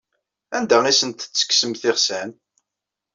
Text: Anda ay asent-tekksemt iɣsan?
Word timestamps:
Anda 0.57 0.75
ay 0.83 0.89
asent-tekksemt 0.91 1.83
iɣsan? 1.89 2.29